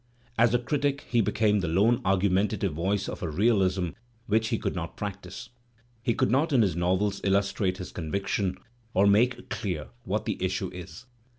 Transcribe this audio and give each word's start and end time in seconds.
As 0.35 0.51
a 0.55 0.57
critic, 0.57 1.01
he 1.07 1.21
became 1.21 1.59
the 1.59 1.67
lone 1.67 2.01
argumentative 2.03 2.73
voice 2.73 3.07
of 3.07 3.21
a 3.21 3.29
realism 3.29 3.89
which 4.25 4.47
he 4.47 4.57
could 4.57 4.73
not 4.73 4.97
practise; 4.97 5.49
he 6.01 6.15
could 6.15 6.31
not 6.31 6.51
in 6.51 6.63
his 6.63 6.75
novels 6.75 7.21
illustrate 7.23 7.77
his 7.77 7.91
conviction, 7.91 8.57
or 8.95 9.05
make 9.05 9.51
clear 9.51 9.89
what 10.03 10.25
the 10.25 10.43
issue 10.43 10.69
is. 10.73 11.05